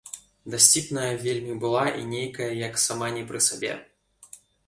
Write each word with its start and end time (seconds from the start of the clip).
Дасціпная 0.53 1.09
вельмі 1.25 1.57
была 1.65 1.83
і 1.99 2.09
нейкая 2.15 2.49
як 2.67 2.81
сама 2.87 3.07
не 3.19 3.23
пры 3.31 3.39
сабе. 3.51 3.73